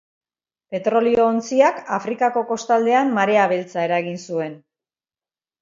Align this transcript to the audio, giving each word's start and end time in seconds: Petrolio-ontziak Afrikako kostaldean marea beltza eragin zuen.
Petrolio-ontziak 0.75 1.83
Afrikako 1.99 2.43
kostaldean 2.53 3.15
marea 3.19 3.47
beltza 3.55 3.87
eragin 3.91 4.21
zuen. 4.31 4.61